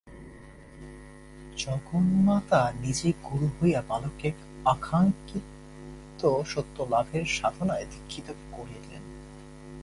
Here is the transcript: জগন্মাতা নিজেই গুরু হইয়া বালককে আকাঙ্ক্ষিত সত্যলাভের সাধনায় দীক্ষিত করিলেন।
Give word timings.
জগন্মাতা 1.57 2.61
নিজেই 2.81 3.13
গুরু 3.23 3.47
হইয়া 3.57 3.81
বালককে 3.87 4.29
আকাঙ্ক্ষিত 4.65 6.21
সত্যলাভের 6.45 7.25
সাধনায় 7.25 7.85
দীক্ষিত 7.91 8.27
করিলেন। 8.51 9.03